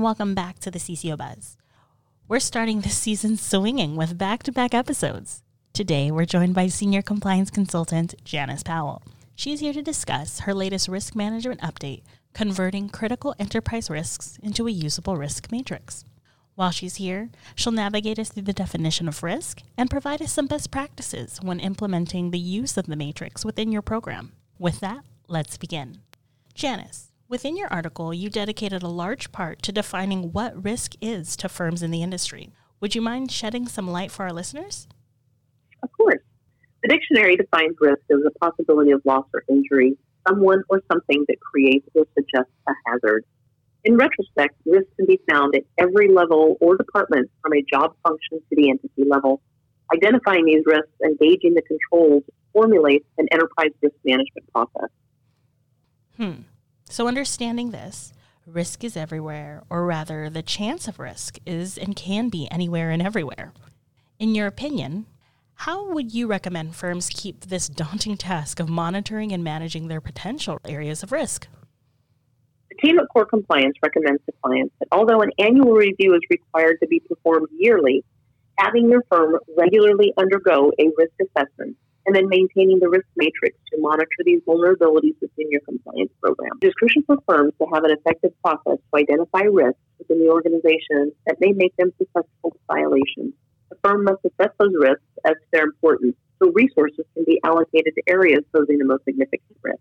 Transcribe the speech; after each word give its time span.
and 0.00 0.04
welcome 0.06 0.34
back 0.34 0.58
to 0.58 0.70
the 0.70 0.78
CCO 0.78 1.14
Buzz. 1.14 1.58
We're 2.26 2.40
starting 2.40 2.80
this 2.80 2.96
season 2.96 3.36
swinging 3.36 3.96
with 3.96 4.16
back 4.16 4.42
to 4.44 4.50
back 4.50 4.72
episodes. 4.72 5.42
Today, 5.74 6.10
we're 6.10 6.24
joined 6.24 6.54
by 6.54 6.68
Senior 6.68 7.02
Compliance 7.02 7.50
Consultant 7.50 8.14
Janice 8.24 8.62
Powell. 8.62 9.02
She's 9.34 9.60
here 9.60 9.74
to 9.74 9.82
discuss 9.82 10.40
her 10.40 10.54
latest 10.54 10.88
risk 10.88 11.14
management 11.14 11.60
update, 11.60 12.00
converting 12.32 12.88
critical 12.88 13.34
enterprise 13.38 13.90
risks 13.90 14.38
into 14.42 14.66
a 14.66 14.70
usable 14.70 15.18
risk 15.18 15.52
matrix. 15.52 16.06
While 16.54 16.70
she's 16.70 16.96
here, 16.96 17.28
she'll 17.54 17.70
navigate 17.70 18.18
us 18.18 18.30
through 18.30 18.44
the 18.44 18.54
definition 18.54 19.06
of 19.06 19.22
risk 19.22 19.60
and 19.76 19.90
provide 19.90 20.22
us 20.22 20.32
some 20.32 20.46
best 20.46 20.70
practices 20.70 21.40
when 21.42 21.60
implementing 21.60 22.30
the 22.30 22.38
use 22.38 22.78
of 22.78 22.86
the 22.86 22.96
matrix 22.96 23.44
within 23.44 23.70
your 23.70 23.82
program. 23.82 24.32
With 24.58 24.80
that, 24.80 25.04
let's 25.28 25.58
begin. 25.58 25.98
Janice, 26.54 27.09
Within 27.30 27.56
your 27.56 27.72
article, 27.72 28.12
you 28.12 28.28
dedicated 28.28 28.82
a 28.82 28.88
large 28.88 29.30
part 29.30 29.62
to 29.62 29.70
defining 29.70 30.32
what 30.32 30.64
risk 30.64 30.94
is 31.00 31.36
to 31.36 31.48
firms 31.48 31.80
in 31.80 31.92
the 31.92 32.02
industry. 32.02 32.50
Would 32.80 32.96
you 32.96 33.00
mind 33.00 33.30
shedding 33.30 33.68
some 33.68 33.88
light 33.88 34.10
for 34.10 34.24
our 34.24 34.32
listeners? 34.32 34.88
Of 35.84 35.92
course. 35.92 36.18
The 36.82 36.88
dictionary 36.88 37.36
defines 37.36 37.76
risk 37.78 38.00
as 38.10 38.18
a 38.26 38.36
possibility 38.40 38.90
of 38.90 39.00
loss 39.04 39.26
or 39.32 39.44
injury, 39.48 39.96
someone 40.26 40.64
or 40.68 40.82
something 40.90 41.24
that 41.28 41.36
creates 41.38 41.86
or 41.94 42.04
suggests 42.18 42.50
a 42.66 42.72
hazard. 42.84 43.24
In 43.84 43.96
retrospect, 43.96 44.56
risk 44.66 44.88
can 44.96 45.06
be 45.06 45.20
found 45.30 45.54
at 45.54 45.62
every 45.78 46.08
level 46.08 46.56
or 46.60 46.76
department 46.76 47.30
from 47.42 47.52
a 47.52 47.64
job 47.72 47.94
function 48.02 48.40
to 48.40 48.56
the 48.56 48.70
entity 48.70 49.08
level. 49.08 49.40
Identifying 49.94 50.46
these 50.46 50.64
risks 50.66 50.90
and 50.98 51.16
gauging 51.16 51.54
the 51.54 51.62
controls 51.62 52.24
formulates 52.52 53.06
an 53.18 53.28
enterprise 53.30 53.70
risk 53.80 53.94
management 54.04 54.52
process. 54.52 54.90
Hmm. 56.16 56.32
So, 56.90 57.06
understanding 57.06 57.70
this, 57.70 58.12
risk 58.44 58.82
is 58.82 58.96
everywhere, 58.96 59.62
or 59.70 59.86
rather, 59.86 60.28
the 60.28 60.42
chance 60.42 60.88
of 60.88 60.98
risk 60.98 61.38
is 61.46 61.78
and 61.78 61.94
can 61.94 62.30
be 62.30 62.50
anywhere 62.50 62.90
and 62.90 63.00
everywhere. 63.00 63.52
In 64.18 64.34
your 64.34 64.48
opinion, 64.48 65.06
how 65.54 65.92
would 65.92 66.12
you 66.12 66.26
recommend 66.26 66.74
firms 66.74 67.08
keep 67.08 67.42
this 67.42 67.68
daunting 67.68 68.16
task 68.16 68.58
of 68.58 68.68
monitoring 68.68 69.30
and 69.30 69.44
managing 69.44 69.86
their 69.86 70.00
potential 70.00 70.58
areas 70.64 71.04
of 71.04 71.12
risk? 71.12 71.46
The 72.70 72.88
team 72.88 72.98
at 72.98 73.06
Core 73.08 73.24
Compliance 73.24 73.76
recommends 73.84 74.24
to 74.26 74.32
clients 74.42 74.74
that 74.80 74.88
although 74.90 75.20
an 75.20 75.30
annual 75.38 75.74
review 75.74 76.14
is 76.14 76.22
required 76.28 76.78
to 76.82 76.88
be 76.88 76.98
performed 76.98 77.46
yearly, 77.56 78.02
having 78.58 78.90
your 78.90 79.04
firm 79.08 79.36
regularly 79.56 80.12
undergo 80.18 80.72
a 80.80 80.90
risk 80.98 81.12
assessment 81.22 81.76
and 82.04 82.16
then 82.16 82.28
maintaining 82.28 82.80
the 82.80 82.88
risk 82.88 83.06
matrix 83.14 83.56
to 83.72 83.78
monitor 83.78 84.08
these 84.24 84.40
vulnerabilities 84.42 85.14
within 85.20 85.48
your 85.50 85.60
compliance 85.60 86.10
program. 86.20 86.49
It 86.60 86.66
is 86.66 86.74
crucial 86.74 87.02
for 87.06 87.16
firms 87.26 87.54
to 87.58 87.66
have 87.72 87.84
an 87.84 87.92
effective 87.92 88.32
process 88.42 88.76
to 88.76 88.98
identify 88.98 89.44
risks 89.44 89.80
within 89.98 90.18
the 90.18 90.28
organization 90.28 91.10
that 91.26 91.36
may 91.40 91.52
make 91.52 91.74
them 91.76 91.90
susceptible 91.96 92.50
to 92.50 92.58
violations. 92.68 93.32
The 93.70 93.76
firm 93.82 94.04
must 94.04 94.18
assess 94.26 94.52
those 94.58 94.74
risks 94.78 95.02
as 95.24 95.32
to 95.32 95.46
their 95.52 95.64
importance 95.64 96.16
so 96.38 96.50
resources 96.50 97.06
can 97.14 97.24
be 97.24 97.40
allocated 97.44 97.94
to 97.94 98.02
areas 98.06 98.44
posing 98.54 98.76
the 98.76 98.84
most 98.84 99.04
significant 99.04 99.56
risk. 99.62 99.78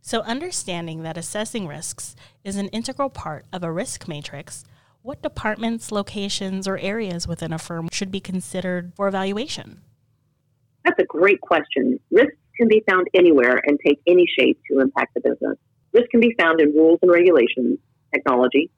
So, 0.00 0.22
understanding 0.22 1.02
that 1.02 1.16
assessing 1.16 1.68
risks 1.68 2.16
is 2.42 2.56
an 2.56 2.68
integral 2.68 3.10
part 3.10 3.44
of 3.52 3.62
a 3.62 3.70
risk 3.70 4.08
matrix, 4.08 4.64
what 5.02 5.22
departments, 5.22 5.92
locations, 5.92 6.66
or 6.66 6.78
areas 6.78 7.28
within 7.28 7.52
a 7.52 7.58
firm 7.58 7.88
should 7.92 8.10
be 8.10 8.20
considered 8.20 8.92
for 8.96 9.06
evaluation? 9.06 9.82
That's 10.84 10.98
a 10.98 11.04
great 11.04 11.40
question. 11.40 12.00
Risks 12.10 12.36
can 12.56 12.66
be 12.66 12.82
found 12.90 13.06
anywhere 13.14 13.60
and 13.64 13.78
take 13.86 14.00
any 14.08 14.26
shape 14.36 14.58
to 14.70 14.80
impact 14.80 15.14
the 15.14 15.20
business. 15.20 15.56
Risk 15.92 16.10
can 16.10 16.20
be 16.20 16.34
found 16.38 16.60
in 16.60 16.74
rules 16.74 16.98
and 17.02 17.10
regulations, 17.10 17.78
technology, 18.14 18.70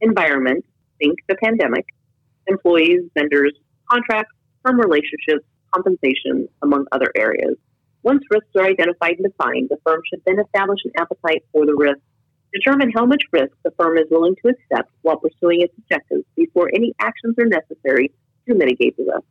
environment, 0.00 0.64
think 0.98 1.18
the 1.28 1.36
pandemic, 1.36 1.86
employees, 2.46 3.02
vendors, 3.14 3.52
contracts, 3.90 4.32
firm 4.64 4.80
relationships, 4.80 5.44
compensation, 5.72 6.48
among 6.62 6.86
other 6.92 7.10
areas. 7.16 7.56
Once 8.02 8.22
risks 8.30 8.48
are 8.56 8.66
identified 8.66 9.16
and 9.18 9.26
defined, 9.30 9.68
the 9.68 9.78
firm 9.84 10.00
should 10.08 10.22
then 10.26 10.38
establish 10.38 10.78
an 10.84 10.92
appetite 10.98 11.44
for 11.52 11.66
the 11.66 11.74
risk, 11.74 11.98
determine 12.52 12.90
how 12.94 13.04
much 13.04 13.22
risk 13.32 13.52
the 13.64 13.70
firm 13.72 13.98
is 13.98 14.04
willing 14.10 14.36
to 14.36 14.48
accept 14.48 14.90
while 15.02 15.16
pursuing 15.16 15.60
its 15.60 15.74
objectives 15.78 16.24
before 16.36 16.70
any 16.74 16.94
actions 17.00 17.34
are 17.38 17.46
necessary 17.46 18.12
to 18.48 18.54
mitigate 18.54 18.96
the 18.96 19.04
risk. 19.04 19.26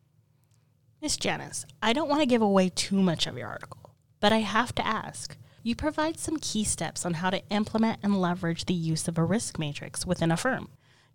Miss 1.02 1.17
Janice, 1.17 1.66
I 1.81 1.94
don't 1.94 2.09
want 2.09 2.22
to 2.22 2.25
give 2.25 2.41
away 2.41 2.69
too 2.69 3.02
much 3.02 3.28
of 3.28 3.38
your 3.38 3.47
article, 3.47 3.91
but 4.19 4.34
I 4.34 4.40
have 4.40 4.73
to 4.75 4.85
ask. 4.85 5.38
You 5.66 5.76
provide 5.76 6.20
some 6.20 6.38
key 6.38 6.64
steps 6.64 7.08
on 7.08 7.16
how 7.16 7.31
to 7.31 7.42
implement 7.50 7.98
and 8.03 8.22
leverage 8.22 8.66
the 8.66 8.76
use 8.76 9.08
of 9.08 9.18
a 9.18 9.24
risk 9.24 9.58
matrix 9.58 10.06
within 10.06 10.30
a 10.30 10.38
firm. 10.38 10.68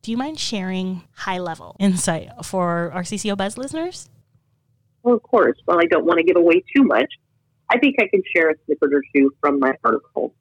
Do 0.03 0.11
you 0.11 0.17
mind 0.17 0.41
sharing 0.41 1.05
high 1.13 1.39
level 1.39 1.77
insight 1.79 2.31
for 2.43 2.91
our 2.91 3.03
CCO 3.03 3.37
Buzz 3.37 3.57
listeners? 3.57 4.11
Well, 5.05 5.15
of 5.15 5.23
course. 5.23 5.57
While 5.67 5.79
I 5.79 5.85
don't 5.85 6.05
want 6.05 6.19
to 6.19 6.25
give 6.25 6.37
away 6.37 6.65
too 6.75 6.83
much, 6.83 7.07
I 7.71 7.79
think 7.79 7.95
I 8.01 8.09
can 8.09 8.25
share 8.35 8.51
a 8.51 8.55
snippet 8.65 8.93
or 8.93 9.05
two 9.15 9.33
from 9.41 9.61
my 9.61 9.73
article. 9.85 10.35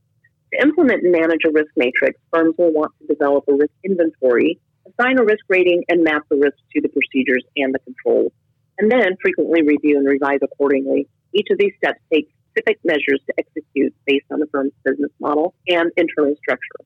To 0.53 0.59
implement 0.59 1.03
and 1.03 1.11
manage 1.11 1.41
a 1.45 1.51
risk 1.51 1.69
matrix, 1.75 2.19
firms 2.33 2.55
will 2.57 2.73
want 2.73 2.91
to 3.01 3.05
develop 3.05 3.43
a 3.47 3.53
risk 3.53 3.73
inventory, 3.83 4.59
assign 4.87 5.19
a 5.19 5.23
risk 5.23 5.45
rating, 5.49 5.83
and 5.87 6.03
map 6.03 6.23
the 6.31 6.37
risks 6.37 6.63
to 6.73 6.81
the 6.81 6.89
procedures 6.89 7.43
and 7.57 7.75
the 7.75 7.79
controls 7.79 8.31
and 8.79 8.89
then 8.89 9.15
frequently 9.21 9.61
review 9.61 9.97
and 9.97 10.07
revise 10.07 10.39
accordingly. 10.41 11.07
Each 11.33 11.47
of 11.51 11.59
these 11.59 11.73
steps 11.77 11.99
takes 12.11 12.31
specific 12.51 12.79
measures 12.83 13.21
to 13.27 13.33
execute 13.37 13.93
based 14.05 14.25
on 14.31 14.39
the 14.39 14.47
firm's 14.51 14.73
business 14.83 15.11
model 15.19 15.53
and 15.67 15.91
internal 15.97 16.35
structure. 16.37 16.85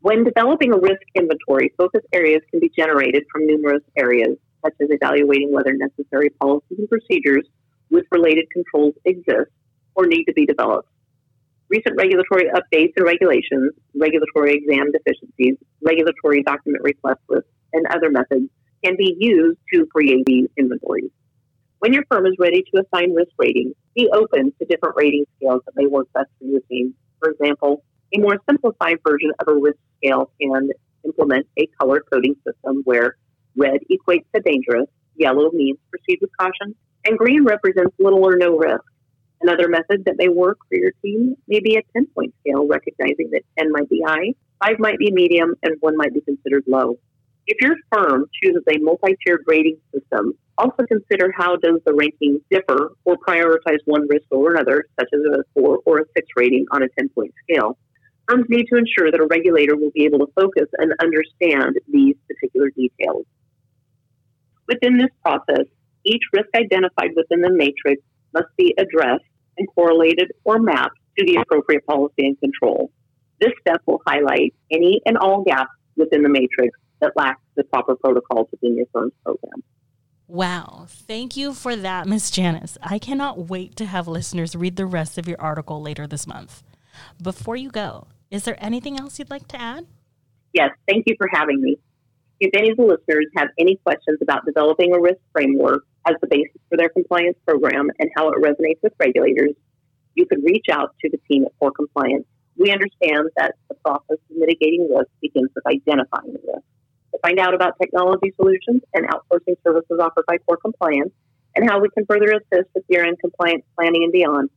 When 0.00 0.24
developing 0.24 0.72
a 0.72 0.78
risk 0.78 1.02
inventory, 1.14 1.72
focus 1.76 2.02
areas 2.12 2.42
can 2.50 2.60
be 2.60 2.70
generated 2.76 3.24
from 3.32 3.46
numerous 3.46 3.82
areas, 3.96 4.36
such 4.64 4.74
as 4.80 4.88
evaluating 4.90 5.52
whether 5.52 5.72
necessary 5.72 6.30
policies 6.30 6.78
and 6.78 6.88
procedures 6.88 7.46
with 7.90 8.04
related 8.12 8.46
controls 8.52 8.94
exist 9.04 9.50
or 9.94 10.06
need 10.06 10.24
to 10.24 10.32
be 10.32 10.46
developed. 10.46 10.88
Recent 11.68 11.96
regulatory 11.96 12.48
updates 12.48 12.92
and 12.96 13.04
regulations, 13.04 13.72
regulatory 13.94 14.54
exam 14.54 14.92
deficiencies, 14.92 15.56
regulatory 15.82 16.42
document 16.42 16.82
request 16.82 17.20
lists, 17.28 17.50
and 17.72 17.86
other 17.88 18.10
methods 18.10 18.48
can 18.84 18.96
be 18.96 19.16
used 19.18 19.58
to 19.74 19.84
create 19.86 20.24
these 20.26 20.46
inventories. 20.56 21.10
When 21.80 21.92
your 21.92 22.04
firm 22.10 22.26
is 22.26 22.34
ready 22.40 22.64
to 22.74 22.82
assign 22.82 23.14
risk 23.14 23.30
ratings, 23.38 23.74
be 23.94 24.08
open 24.12 24.52
to 24.58 24.66
different 24.66 24.96
rating 24.96 25.24
scales 25.36 25.62
that 25.64 25.76
may 25.76 25.86
work 25.86 26.08
best 26.12 26.28
for 26.38 26.46
your 26.46 26.60
team. 26.68 26.92
For 27.20 27.30
example, 27.30 27.84
a 28.12 28.18
more 28.18 28.36
simplified 28.48 28.98
version 29.06 29.30
of 29.38 29.46
a 29.46 29.54
risk 29.54 29.78
scale 29.98 30.30
can 30.40 30.70
implement 31.04 31.46
a 31.56 31.68
color 31.80 32.02
coding 32.12 32.34
system 32.44 32.82
where 32.84 33.16
red 33.56 33.78
equates 33.92 34.24
to 34.34 34.40
dangerous, 34.40 34.88
yellow 35.14 35.50
means 35.52 35.78
proceed 35.90 36.18
with 36.20 36.30
caution, 36.40 36.74
and 37.04 37.16
green 37.16 37.44
represents 37.44 37.94
little 38.00 38.24
or 38.24 38.36
no 38.36 38.56
risk. 38.56 38.82
Another 39.40 39.68
method 39.68 40.04
that 40.06 40.16
may 40.18 40.28
work 40.28 40.58
for 40.68 40.76
your 40.76 40.90
team 41.00 41.36
may 41.46 41.60
be 41.60 41.76
a 41.76 41.82
10 41.92 42.06
point 42.06 42.34
scale, 42.40 42.66
recognizing 42.66 43.30
that 43.30 43.42
10 43.56 43.70
might 43.70 43.88
be 43.88 44.02
high, 44.04 44.34
5 44.64 44.80
might 44.80 44.98
be 44.98 45.12
medium, 45.12 45.54
and 45.62 45.76
1 45.78 45.96
might 45.96 46.12
be 46.12 46.22
considered 46.22 46.64
low. 46.66 46.98
If 47.48 47.56
your 47.62 47.76
firm 47.90 48.26
chooses 48.42 48.62
a 48.68 48.78
multi-tiered 48.78 49.40
rating 49.46 49.78
system, 49.94 50.34
also 50.58 50.84
consider 50.86 51.32
how 51.34 51.56
does 51.56 51.80
the 51.86 51.94
ranking 51.94 52.40
differ 52.50 52.92
or 53.06 53.16
prioritize 53.26 53.78
one 53.86 54.06
risk 54.06 54.26
over 54.30 54.50
another, 54.50 54.84
such 55.00 55.08
as 55.14 55.20
a 55.32 55.42
4 55.54 55.78
or 55.86 55.98
a 56.00 56.04
6 56.14 56.28
rating 56.36 56.66
on 56.72 56.82
a 56.82 56.88
10-point 57.00 57.32
scale. 57.42 57.78
Firms 58.28 58.44
need 58.50 58.66
to 58.70 58.76
ensure 58.76 59.10
that 59.10 59.20
a 59.20 59.26
regulator 59.26 59.76
will 59.76 59.90
be 59.94 60.04
able 60.04 60.18
to 60.18 60.32
focus 60.38 60.68
and 60.76 60.92
understand 61.00 61.76
these 61.90 62.16
particular 62.28 62.68
details. 62.68 63.24
Within 64.68 64.98
this 64.98 65.10
process, 65.24 65.64
each 66.04 66.22
risk 66.34 66.48
identified 66.54 67.12
within 67.16 67.40
the 67.40 67.50
matrix 67.50 68.02
must 68.34 68.48
be 68.58 68.74
addressed 68.76 69.24
and 69.56 69.66
correlated 69.74 70.30
or 70.44 70.58
mapped 70.58 70.98
to 71.18 71.24
the 71.24 71.36
appropriate 71.36 71.86
policy 71.86 72.26
and 72.26 72.38
control. 72.40 72.90
This 73.40 73.52
step 73.62 73.80
will 73.86 74.02
highlight 74.06 74.52
any 74.70 75.00
and 75.06 75.16
all 75.16 75.44
gaps 75.44 75.70
within 75.96 76.22
the 76.22 76.28
matrix 76.28 76.78
that 77.00 77.12
lacks 77.16 77.42
the 77.56 77.64
proper 77.64 77.96
protocols 77.96 78.48
within 78.50 78.76
your 78.76 78.86
firm's 78.92 79.12
program. 79.24 79.62
Wow. 80.26 80.84
Thank 80.88 81.36
you 81.38 81.54
for 81.54 81.74
that, 81.74 82.06
Ms. 82.06 82.30
Janice. 82.30 82.76
I 82.82 82.98
cannot 82.98 83.48
wait 83.48 83.76
to 83.76 83.86
have 83.86 84.06
listeners 84.06 84.54
read 84.54 84.76
the 84.76 84.84
rest 84.84 85.16
of 85.16 85.26
your 85.26 85.40
article 85.40 85.80
later 85.80 86.06
this 86.06 86.26
month. 86.26 86.62
Before 87.22 87.56
you 87.56 87.70
go, 87.70 88.08
is 88.30 88.44
there 88.44 88.62
anything 88.62 88.98
else 88.98 89.18
you'd 89.18 89.30
like 89.30 89.48
to 89.48 89.60
add? 89.60 89.86
Yes, 90.52 90.70
thank 90.86 91.04
you 91.06 91.14
for 91.16 91.28
having 91.32 91.62
me. 91.62 91.78
If 92.40 92.50
any 92.54 92.70
of 92.70 92.76
the 92.76 92.84
listeners 92.84 93.26
have 93.36 93.48
any 93.58 93.76
questions 93.76 94.18
about 94.20 94.44
developing 94.44 94.92
a 94.92 95.00
risk 95.00 95.18
framework 95.32 95.84
as 96.06 96.14
the 96.20 96.26
basis 96.26 96.60
for 96.68 96.76
their 96.76 96.90
compliance 96.90 97.36
program 97.46 97.90
and 97.98 98.10
how 98.14 98.28
it 98.28 98.36
resonates 98.38 98.82
with 98.82 98.92
regulators, 98.98 99.54
you 100.14 100.26
could 100.26 100.44
reach 100.44 100.66
out 100.70 100.94
to 101.00 101.10
the 101.10 101.18
team 101.30 101.44
at 101.46 101.52
Core 101.58 101.72
Compliance. 101.72 102.26
We 102.56 102.70
understand 102.70 103.30
that 103.36 103.54
the 103.68 103.76
process 103.76 104.18
of 104.18 104.36
mitigating 104.36 104.88
risk 104.94 105.08
begins 105.22 105.50
with 105.54 105.66
identifying 105.66 106.32
the 106.32 106.40
risk 106.44 106.64
find 107.22 107.38
out 107.38 107.54
about 107.54 107.78
technology 107.80 108.32
solutions 108.36 108.82
and 108.94 109.06
outsourcing 109.08 109.56
services 109.64 109.98
offered 110.00 110.24
by 110.26 110.38
Core 110.38 110.56
Compliance 110.56 111.12
and 111.54 111.68
how 111.68 111.78
we 111.80 111.88
can 111.90 112.06
further 112.06 112.32
assist 112.32 112.70
with 112.74 112.84
year-end 112.88 113.18
compliance 113.20 113.64
planning 113.76 114.04
and 114.04 114.12
beyond, 114.12 114.48